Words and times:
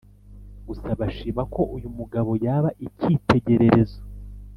gusa 0.67 0.87
bashima 0.99 1.41
ko 1.53 1.61
uyu 1.75 1.89
mugabo 1.97 2.31
yabaye 2.45 2.79
icyitegererezo 2.87 3.99